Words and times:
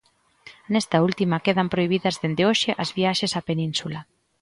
Nesta 0.73 0.97
última 1.07 1.43
quedan 1.45 1.71
prohibidas 1.73 2.15
dende 2.21 2.43
hoxe 2.49 2.69
as 2.83 2.89
viaxes 2.97 3.31
á 3.39 3.41
Península. 3.49 3.99